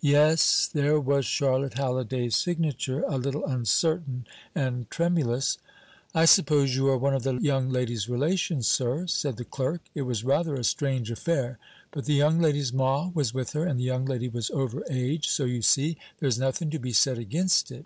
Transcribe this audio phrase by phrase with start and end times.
[0.00, 5.58] Yes, there was Charlotte Halliday's signature, a little uncertain and tremulous.
[6.14, 9.80] "I suppose you are one of the young lady's relations, sir," said the clerk.
[9.92, 11.58] "It was rather a strange affair;
[11.90, 15.28] but the young lady's ma was with her; and the young lady was over age,
[15.28, 17.84] so, you see, there's nothing to be said against it."